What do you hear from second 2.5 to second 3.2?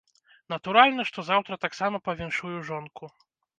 жонку.